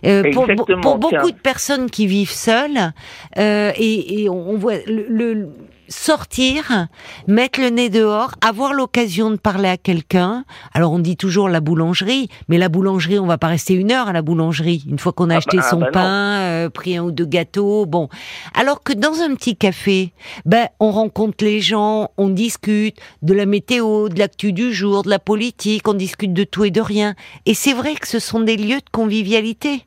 [0.05, 0.47] Euh, pour,
[0.81, 2.93] pour beaucoup de personnes qui vivent seules,
[3.39, 5.49] euh, et, et on voit le, le-
[5.89, 6.87] sortir,
[7.27, 10.45] mettre le nez dehors, avoir l'occasion de parler à quelqu'un.
[10.75, 14.09] Alors on dit toujours la boulangerie, mais la boulangerie, on va pas rester une heure
[14.09, 14.85] à la boulangerie.
[14.89, 17.11] Une fois qu'on a Ah acheté bah- ah son bah pain, euh, pris un ou
[17.13, 18.09] deux gâteaux, bon.
[18.55, 20.13] Alors que dans un petit café,
[20.45, 25.11] ben on rencontre les gens, on discute de la météo, de l'actu du jour, de
[25.11, 27.15] la politique, on discute de tout et de rien.
[27.47, 29.87] Et c'est vrai que ce sont des lieux de convivialité.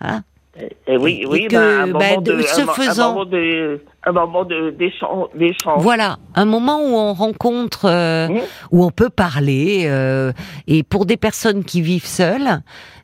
[0.00, 0.22] Hein
[0.86, 3.24] Et oui, Et oui, que, bah, un bah, de de, ce un, faisant- un moment
[3.24, 5.28] de, un moment d'échange.
[5.82, 8.40] Voilà, un moment où on rencontre, euh, Mmh.
[8.70, 9.84] où on peut parler.
[9.86, 10.32] euh,
[10.66, 12.62] et pour des personnes qui vivent seules,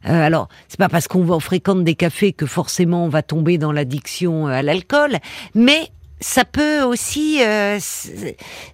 [0.09, 3.73] euh, alors c'est pas parce qu'on fréquente des cafés que forcément on va tomber dans
[3.73, 5.19] l'addiction euh, à l'alcool,
[5.55, 5.89] mais
[6.21, 7.79] ça peut aussi, euh,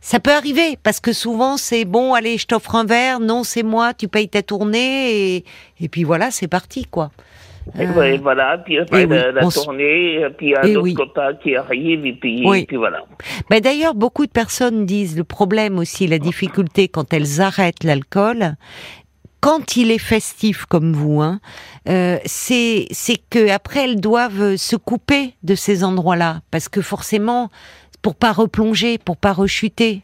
[0.00, 3.62] ça peut arriver parce que souvent c'est bon, allez, je t'offre un verre, non c'est
[3.62, 5.44] moi, tu payes ta tournée et,
[5.80, 7.10] et puis voilà, c'est parti quoi.
[7.78, 10.76] Et Euh, voilà, puis après et oui, la, la s- tournée, et puis un et
[10.76, 10.94] autre oui.
[10.94, 12.60] copain qui arrive, et puis, Oui.
[12.60, 13.04] et puis voilà.
[13.50, 18.54] Ben d'ailleurs, beaucoup de personnes disent le problème aussi, la difficulté quand elles arrêtent l'alcool,
[19.40, 21.40] quand il est festif comme vous, hein,
[21.88, 27.48] euh, c'est c'est que après elles doivent se couper de ces endroits-là parce que forcément
[28.02, 30.02] pour pas replonger, pour pas rechuter.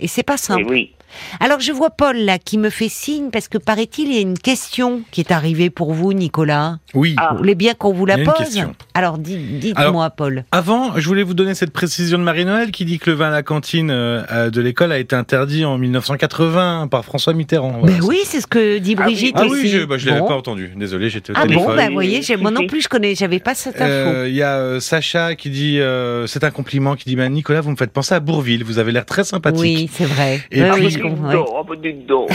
[0.00, 0.66] Et c'est pas Et simple.
[0.68, 0.92] oui.
[1.40, 4.20] Alors je vois Paul là qui me fait signe parce que paraît-il il y a
[4.20, 6.78] une question qui est arrivée pour vous, Nicolas.
[6.94, 7.14] Oui.
[7.18, 7.30] Ah.
[7.32, 8.62] Vous voulez bien qu'on vous la pose.
[8.94, 10.44] Alors dites- dites-moi, Paul.
[10.52, 13.30] Avant, je voulais vous donner cette précision de Marie-Noël qui dit que le vin à
[13.30, 17.78] la cantine euh, de l'école a été interdit en 1980 par François Mitterrand.
[17.80, 17.96] Voilà.
[17.98, 19.12] Ben oui, c'est ce que dit Ah oui.
[19.14, 19.62] Brigitte Ah aussi.
[19.62, 20.28] oui, je, bah, je l'avais Bon.
[20.28, 20.72] pas entendu.
[20.76, 21.66] Désolé, j'étais au Ah téléphone.
[21.66, 23.84] bon, bah, vous voyez, moi non plus je connais, j'avais pas cette info.
[23.90, 27.28] Euh, Il y a euh, Sacha qui dit, euh, c'est un compliment, qui dit, bah,
[27.28, 29.60] Nicolas, vous me faites penser à Bourville, vous avez l'air très sympathique.
[29.60, 30.40] oui, c'est vrai.
[30.50, 31.76] Et Oui, puis- oui, Ah, je comprends, dites oui.
[31.76, 32.30] donc, dites donc.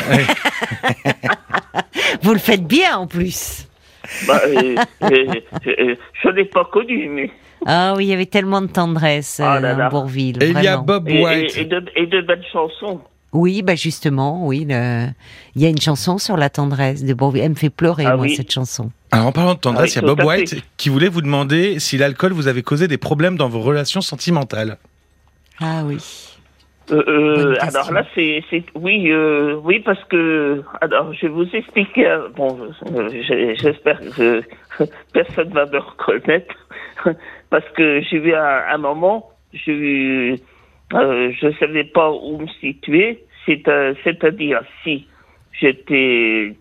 [2.22, 3.68] Vous le faites bien en plus.
[4.28, 5.26] Bah, euh, euh,
[5.68, 7.32] euh, je l'ai pas connu, mais.
[7.66, 9.90] Ah oui, il y avait tellement de tendresse Ah là euh, là.
[9.90, 10.42] Bourville.
[10.42, 10.78] Et il y a.
[10.78, 11.56] Bob Et, White.
[11.58, 13.02] et- et de, et de belles chansons.
[13.34, 14.66] Oui, bah justement, oui.
[14.68, 15.08] le-
[15.56, 17.44] Il y a une chanson sur la tendresse de Bourville.
[17.44, 18.36] Elle me fait pleurer, Ah moi, oui.
[18.36, 18.92] cette chanson.
[19.12, 20.26] Alors, en parlant de tendresse, Ah il oui, y a Bob.
[20.28, 24.02] White qui voulait vous demander si l'alcool vous avait causé des problèmes dans vos relations
[24.02, 24.78] sentimentales.
[25.62, 25.98] Ah oui.
[26.92, 28.44] Euh, euh, alors là, c'est,
[28.76, 32.18] oui, euh, oui, parce que alors je vais vous expliquer.
[32.36, 32.58] Bon,
[32.94, 33.10] euh,
[33.56, 34.44] j'espère que
[35.14, 36.56] personne va me reconnaître
[37.50, 39.30] parce que j'ai eu un, un moment,
[39.70, 40.36] euh,
[40.94, 43.24] je savais pas où me situer.
[43.46, 43.64] C'est,
[44.04, 45.08] c'est-à-dire si
[45.54, 46.56] j'étais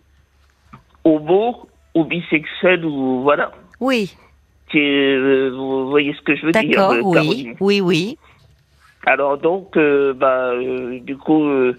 [1.04, 3.50] homo ou bisexuel ou voilà.
[3.80, 4.14] Oui,
[4.72, 8.18] vous voyez ce que je veux dire, d'accord, oui, oui, oui.
[9.06, 11.74] Alors donc, euh, bah, euh, du coup, euh,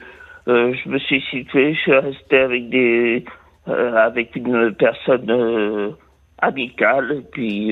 [0.47, 3.23] je me suis situé, je suis resté avec des,
[3.67, 5.93] avec une personne
[6.39, 7.71] amicale, puis,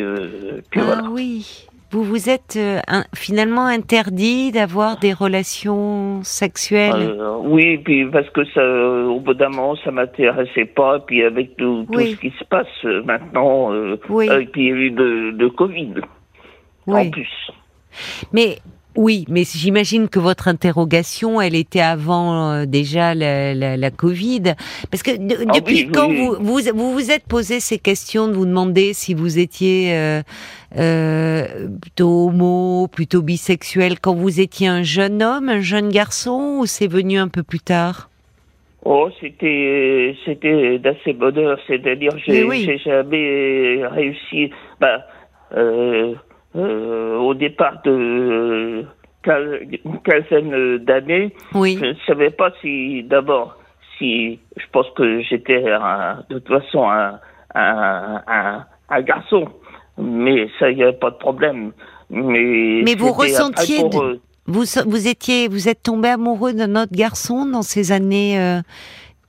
[0.70, 1.10] puis ah voilà.
[1.10, 1.66] oui.
[1.92, 7.20] Vous vous êtes un- finalement interdit d'avoir des relations sexuelles?
[7.42, 11.88] Oui, puis parce que ça, au bout d'un moment, ça m'intéressait pas, puis avec tout,
[11.92, 12.12] tout Oui.
[12.12, 13.72] ce qui se passe maintenant,
[14.08, 14.28] Oui.
[14.52, 15.94] puis il y a eu de, de Covid
[16.86, 17.52] en plus.
[18.34, 18.58] Mais
[18.96, 24.56] oui, mais j'imagine que votre interrogation, elle était avant euh, déjà la, la, la Covid,
[24.90, 26.18] parce que de- Ah depuis oui, quand oui.
[26.18, 30.22] vous, vous vous vous êtes posé ces questions de vous demander si vous étiez euh,
[30.78, 36.66] euh, plutôt homo, plutôt bisexuel, quand vous étiez un jeune homme, un jeune garçon, ou
[36.66, 38.10] c'est venu un peu plus tard?
[38.86, 42.80] Oh, c'était c'était d'assez bonheur, c'est-à-dire j'ai oui.
[42.84, 44.52] jamais réussi.
[44.80, 45.06] Bah,
[46.60, 48.86] euh, au départ de
[49.26, 53.58] une quinzaine d'années, Oui, je ne savais pas si d'abord
[53.98, 57.20] si je pense que j'étais de toute façon un
[57.54, 59.48] un, un, un garçon,
[59.98, 61.72] mais ça il n'y avait pas de problème.
[62.10, 66.94] Mais Mais vous ressentiez de- euh, vous vous étiez, vous êtes tombé amoureux d'un autre
[66.94, 68.62] garçon dans ces années euh,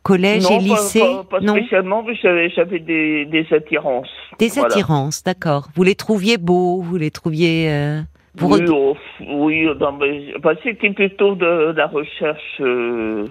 [0.03, 1.55] collège non, et lycée pas, pas, pas Non.
[1.57, 4.09] spécialement, mais j'avais des, des attirances.
[4.39, 4.67] Des Voilà.
[4.75, 5.69] attirances, d'accord.
[5.75, 7.71] Vous les trouviez beaux, vous les trouviez.
[7.71, 8.01] euh,
[8.41, 8.97] Oui, re- oh,
[9.29, 13.27] oui non, mais, bah, c'était plutôt de, la recherche, euh,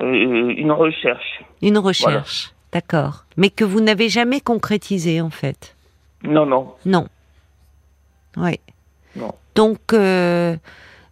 [0.00, 1.42] euh, une recherche.
[1.62, 3.24] Une recherche, d'accord.
[3.36, 5.74] Mais que vous n'avez jamais concrétisé, en fait.
[6.22, 7.06] Non, non, Non.
[8.36, 8.60] Oui.
[9.16, 9.32] non.
[9.54, 10.56] Donc, euh,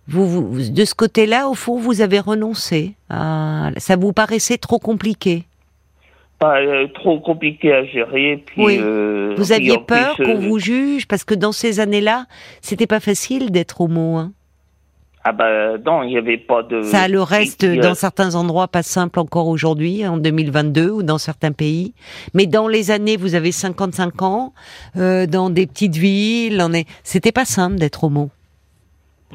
[0.08, 2.94] vous, vous- de ce côté-là, au fond, vous avez renoncé.
[3.10, 5.44] à- Ça vous paraissait trop compliqué.
[6.40, 8.42] pas euh, trop compliqué à gérer.
[8.44, 8.78] Puis, Oui.
[8.80, 12.26] euh, Vous aviez peur qu'on euh, vous juge parce que dans ces années-là,
[12.60, 14.16] c'était pas facile d'être homo.
[14.16, 14.32] Hein.
[15.26, 16.82] Ah bah non, il n'y avait pas de.
[16.82, 21.16] Ça le reste a- dans certains endroits pas simple encore aujourd'hui, en 2022 ou dans
[21.16, 21.94] certains pays.
[22.34, 24.52] Mais dans les années, vous avez 55 ans,
[24.98, 28.28] euh, dans des petites villes, on est, c'était pas simple d'être homo.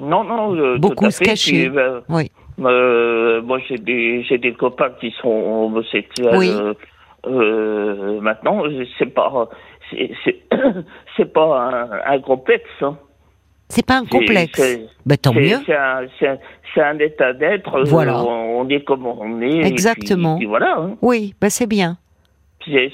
[0.02, 0.56] Non, non.
[0.56, 1.26] euh, tout Beaucoup à se fait.
[1.26, 1.70] cacher.
[1.70, 2.32] Puis, euh, Oui.
[2.62, 5.30] euh, moi, j'ai des, j'ai des copains qui sont
[5.66, 6.36] homosexuels.
[6.38, 6.52] Oui.
[7.28, 8.64] euh, maintenant,
[8.98, 9.50] c'est pas,
[11.18, 12.64] c'est, pas un, un complexe.
[12.82, 12.98] Hein.
[13.68, 14.60] C'est pas un complexe.
[15.06, 15.58] Ben, tant mieux.
[15.66, 17.82] C'est un, un, un état d'être.
[17.84, 18.24] Voilà.
[18.24, 19.48] On, on est comme on est.
[19.48, 20.38] et puis- Exactement.
[20.38, 20.76] puis voilà.
[20.80, 20.96] hein.
[21.02, 21.98] Oui, ben c'est bien.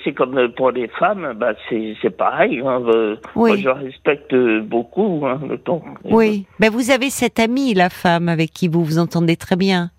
[0.03, 2.61] C'est comme pour les femmes, bah c'est pareil.
[2.65, 2.81] Hein.
[2.87, 3.51] Euh, Oui.
[3.51, 5.83] Moi, je respecte beaucoup hein, le temps.
[6.03, 6.45] Oui.
[6.59, 9.91] Ben vous avez cette amie, la femme, avec qui vous vous entendez très bien.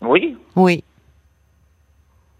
[0.00, 0.36] Oui.
[0.56, 0.84] Oui.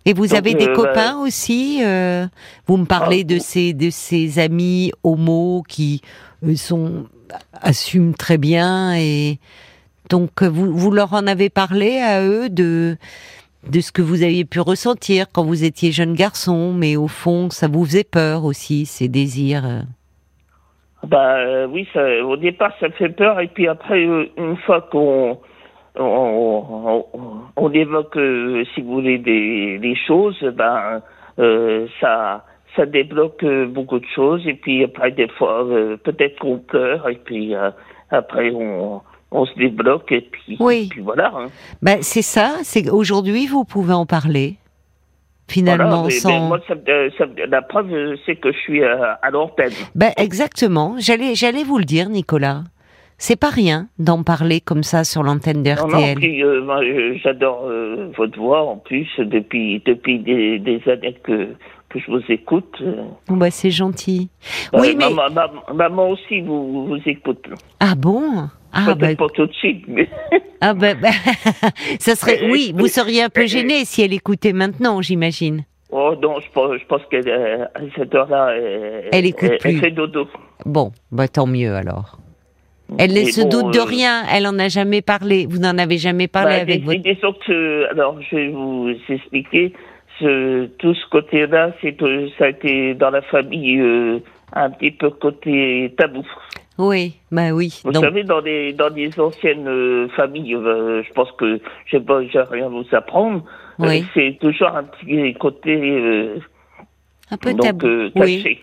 [0.04, 2.26] Et vous Donc, avez des euh, copains aussi euh,
[2.66, 6.00] Vous me parlez Ah, de ces de ces amis homo qui
[6.44, 7.06] euh, sont
[7.52, 9.38] assument très bien et
[10.08, 12.96] donc euh, vous vous leur en avez parlé à eux de
[13.66, 17.50] de ce que vous aviez pu ressentir quand vous étiez jeune garçon, mais au fond
[17.50, 19.66] ça vous faisait peur aussi ces désirs.
[19.66, 19.80] euh.
[21.06, 21.86] Bah euh, oui,
[22.24, 25.38] au départ ça fait peur et puis après euh, une fois qu'on
[25.96, 28.18] on, évoque,
[28.74, 31.02] si vous voulez, des, choses, ben
[32.00, 32.44] ça
[32.76, 35.66] ça débloque beaucoup de choses et puis après des fois
[36.04, 37.54] peut-être qu'on pleure et puis
[38.10, 40.88] après on on se débloque et puis, Oui.
[40.90, 41.32] puis voilà.
[41.36, 41.46] hein.
[41.82, 44.56] Ben c'est ça, c'est aujourd'hui vous pouvez en parler.
[45.50, 46.74] Finalement Voilà, sans moi, ça
[47.48, 49.72] la preuve, euh, c'est que je suis à, à l'antenne.
[49.94, 50.96] Ben exactement.
[50.98, 52.64] J'allais, j'allais vous le dire, Nicolas.
[53.16, 56.18] C'est pas rien d'en parler comme ça sur l'antenne de Non, non, RTL.
[56.44, 61.48] euh, euh, j'adore euh, votre voix en plus depuis depuis des, des années que
[61.88, 62.76] que je vous écoute.
[62.82, 63.02] euh.
[63.26, 64.28] Bon, bah, c'est gentil.
[64.74, 65.06] Euh, oui, mais
[65.74, 67.46] maman aussi vous vous écoute.
[67.80, 68.50] ah bon?
[68.72, 70.08] Ah Peut-être ben, pas tout de suite, mais
[70.60, 71.12] ah ben, ben,
[72.00, 72.42] ça serait.
[72.42, 75.64] Euh, Oui, euh, vous seriez un peu euh, gêné si elle écoutait maintenant, j'imagine.
[75.90, 79.58] oh non, je pense je pense qu'elle euh, à cette heure-là, elle, Elle écoute elle,
[79.58, 79.78] plus.
[79.78, 80.28] fait dodo.
[80.66, 82.18] Bon, bah tant mieux alors.
[82.98, 84.22] Elle ne se bon, doute de euh, rien.
[84.32, 85.46] Elle en a jamais parlé.
[85.48, 87.00] Vous n'en avez jamais parlé Bah, avec votre.
[87.02, 89.72] disons que, alors, je vais vous expliquer.
[90.20, 94.20] Ce, tout ce côté-là, c'est que ça a été dans la famille euh,
[94.54, 96.24] un petit peu côté tabou.
[96.78, 97.80] Oui, bah oui.
[97.84, 101.96] Vous Donc, savez, dans les dans les anciennes euh, familles, euh, je pense que je
[101.96, 103.42] sais pas, j'ai rien à vous apprendre.
[103.80, 104.04] euh, Oui.
[104.14, 106.34] c'est toujours un petit côté
[107.30, 107.86] un peu donc tabou.
[108.16, 108.58] oui.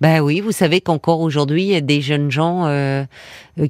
[0.00, 2.66] Ben oui, vous savez qu'encore aujourd'hui, il y a des jeunes gens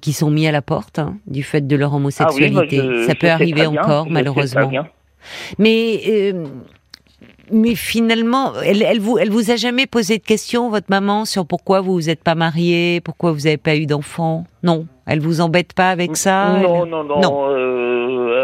[0.00, 2.82] qui sont mis à la porte hein, du fait de leur Ah oui, homosexualité.
[2.82, 4.70] moi, je- Ça je peut arriver encore, malheureusement.
[5.58, 6.32] Mais
[7.52, 11.46] mais finalement, elle, elle vous elle vous a jamais posé de questions, votre maman, sur
[11.46, 14.44] pourquoi vous vous êtes pas marié, pourquoi vous avez pas eu d'enfant?
[14.62, 16.58] Non, elle vous embête pas avec ça?
[16.60, 17.20] Non, elle- non, non.
[17.20, 17.48] Non.
[17.50, 17.56] euh,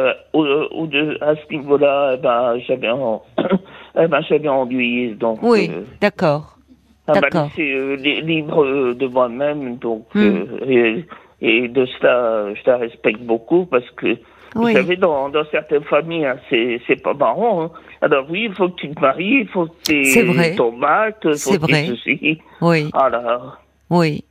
[0.08, 3.22] euh, au- au- de- à ce niveau-là, eh ben, j'avais en,
[3.98, 5.14] eh ben, j'avais ennuyé.
[5.14, 6.56] Donc, Oui, euh, d'accord.
[7.08, 9.76] laissé euh, li- libre euh, de moi-même.
[9.76, 10.20] Donc, Hmm.
[10.22, 11.04] euh, et,
[11.64, 14.06] et de cela, je la respecte beaucoup parce que,
[14.56, 14.72] Oui.
[14.72, 17.62] vous savez, dans, dans certaines familles, hein, c'est, c'est pas marrant.
[17.64, 17.70] hein.
[18.06, 20.54] Alors oui, il faut que tu te maries, il faut que tu vrai.
[20.54, 22.38] ton bac, il faut que tu ceci.
[22.60, 23.58] Oui, là.
[23.90, 24.22] oui.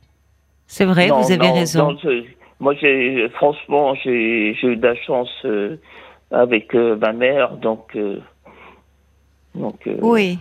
[0.66, 1.92] C'est vrai, Non, vous avez non, raison.
[1.92, 2.24] non, je-
[2.58, 5.76] moi, j'ai, franchement, j'ai, j'ai eu de la chance euh,
[6.30, 7.94] avec euh, ma mère, donc.
[7.96, 8.18] euh,
[9.54, 10.38] donc Oui.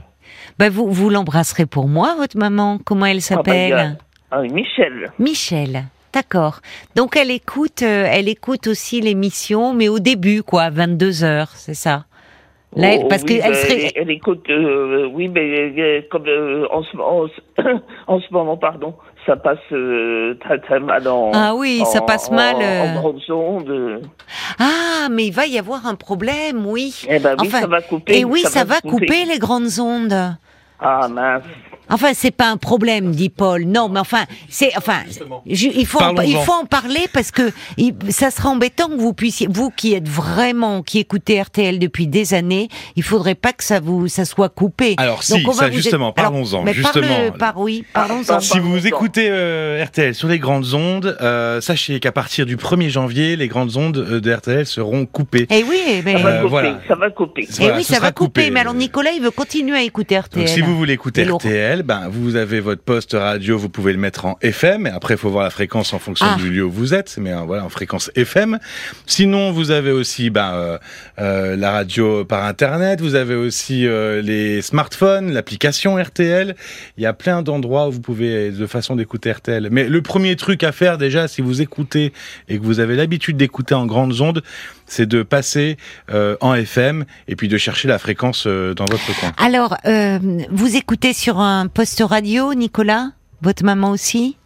[0.57, 2.79] Ben vous vous l'embrasserez pour moi, votre maman.
[2.85, 3.97] Comment elle ah, a- s'appelle?
[4.31, 5.11] Ah, Michel.
[5.19, 5.83] Michel.
[6.13, 6.61] D'accord.
[6.95, 11.73] Donc elle écoute, elle écoute aussi l'émission, mais au début, quoi, à 22 heures, c'est
[11.73, 12.05] ça?
[12.75, 13.91] Là, elle- Oh, parce oui, qu'elle ben, serait.
[13.95, 17.61] elle, écoute, euh, oui, mais euh, comme euh, en, ce, en, ce-
[18.07, 21.31] en ce moment, pardon, ça passe euh, très très mal en.
[21.33, 24.01] Ah oui, ça passe mal, En, grandes ondes.
[24.59, 27.05] Ah, mais il va y avoir un problème, oui.
[27.09, 28.19] Eh ben oui, Enfin, ça va couper.
[28.19, 29.25] Et oui, ça, va couper.
[29.25, 30.35] les grandes ondes.
[30.79, 31.43] Ah mince.
[31.89, 33.65] Enfin, c'est pas un problème, dit Paul.
[33.65, 34.99] Non, mais enfin, c'est enfin,
[35.45, 38.95] je- il faut en, il faut en parler parce que il- ça sera embêtant que
[38.95, 43.53] vous puissiez, vous qui êtes vraiment, qui écoutez RTL depuis des années, il faudrait pas
[43.53, 44.95] que ça vous, ça soit coupé.
[44.97, 47.07] Alors, si, on va ça, vous justement, parlons-en, mais justement.
[47.07, 48.39] parle- par oui, parlons-en.
[48.39, 52.89] Si vous écoutez euh, RTL sur les grandes ondes, euh, sachez qu'à partir du 1er
[52.89, 55.47] janvier, les grandes ondes euh, de RTL seront coupées.
[55.49, 56.49] Eh oui, mais Ça va Euh, couper.
[56.49, 56.79] voilà.
[56.87, 57.47] Ça va couper.
[57.49, 58.49] eh voilà, oui, ça va couper.
[58.49, 60.43] Mais alors Nicolas, il veut continuer à écouter RTL.
[60.45, 61.29] Donc si vous voulez écouter Et.
[61.29, 65.15] RTL, Ben, vous avez votre poste radio, vous pouvez le mettre en FM, et après,
[65.15, 66.35] il faut voir la fréquence en fonction Ah.
[66.37, 68.59] du lieu où vous êtes, mais euh, voilà, en fréquence FM.
[69.05, 70.77] Sinon, vous avez aussi ben, euh,
[71.19, 76.55] euh, la radio par Internet, vous avez aussi euh, les smartphones, l'application RTL.
[76.97, 79.69] Il y a plein d'endroits où vous pouvez, de façon d'écouter RTL.
[79.71, 82.13] Mais le premier truc à faire déjà, si vous écoutez
[82.49, 84.41] et que vous avez l'habitude d'écouter en grandes ondes,
[84.85, 85.77] c'est de passer
[86.11, 89.31] euh, en FM et puis de chercher la fréquence euh, dans votre coin.
[89.37, 90.19] Alors, euh,
[90.51, 93.09] vous écoutez sur un poste radio, Nicolas?
[93.41, 94.37] Votre maman aussi?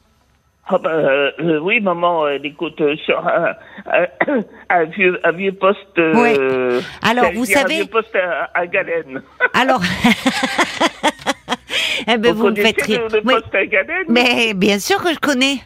[0.72, 3.54] Ah euh, euh, oui, maman, elle écoute euh, sur un,
[3.92, 4.06] un,
[4.70, 5.80] un vieux, un vieux poste.
[5.98, 9.22] euh, Alors, vous savez- Un vieux poste à, à Galène.
[9.54, 9.82] Alors,
[12.08, 13.02] eh ben, vous me connaissez faites rire.
[13.12, 13.34] le, le Oui.
[13.34, 14.06] poste à Galène?
[14.10, 15.58] Mais bien sûr que je connais.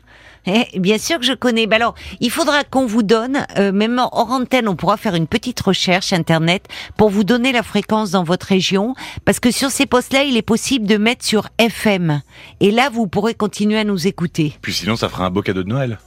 [0.46, 1.68] Eh, bien sûr que je connais.
[1.68, 5.28] Ben alors, il faudra qu'on vous donne, euh, même hors antenne, on pourra faire une
[5.28, 8.94] petite recherche internet pour vous donner la fréquence dans votre région,
[9.26, 12.22] parce que sur ces postes-là, il est possible de mettre sur FM.
[12.60, 14.54] Et là, vous pourrez continuer à nous écouter.
[14.62, 15.98] Puis sinon, ça fera un beau cadeau de Noël.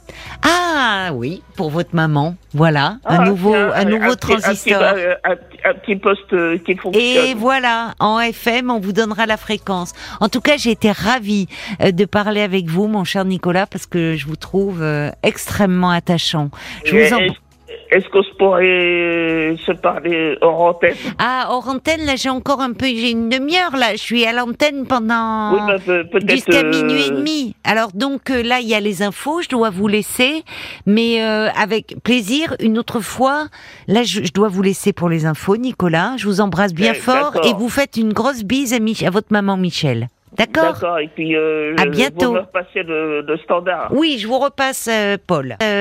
[0.43, 2.35] Ah oui, pour votre maman.
[2.53, 4.81] Voilà, Ah, un nouveau, tiens, un nouveau petit- un petit- transistor.
[4.83, 7.03] Un, un- un petit poste euh, qui fonctionne.
[7.03, 9.93] Et voilà, en FM, on vous donnera la fréquence.
[10.21, 11.47] En tout cas, j'ai été ravie
[11.81, 15.89] euh, de parler avec vous, mon cher Nicolas, parce que je vous trouve euh, extrêmement
[15.91, 16.49] attachant.
[16.85, 17.19] Je Et vous en...
[17.89, 20.95] Est-ce qu'on se pourrait euh, se parler hors antenne?
[21.19, 23.91] Ah, hors antenne, là, j'ai encore un peu, j'ai une demi-heure, là.
[23.93, 25.53] Je suis à l'antenne pendant...
[25.53, 26.19] Oui, bah.
[26.27, 27.55] Jusqu'à euh, minuit et demi.
[27.63, 30.43] Alors donc là, il y a les infos, je dois vous laisser,
[30.85, 33.47] mais euh, avec plaisir, une autre fois,
[33.87, 36.13] là, je, je dois vous laisser pour les infos, Nicolas.
[36.17, 39.09] Je vous embrasse bien Eh, fort et vous faites une grosse bise à, Mich- à
[39.11, 40.07] votre maman Michel.
[40.37, 42.27] D'accord D'accord, et puis euh, À bientôt.
[42.27, 43.87] vous me repassez le, le standard.
[43.91, 45.55] Oui, je vous repasse, euh, Paul.
[45.63, 45.75] Euh,